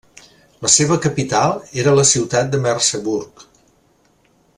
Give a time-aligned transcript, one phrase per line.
[0.65, 1.53] La seva capital
[1.83, 3.45] era la ciutat de Merseburg.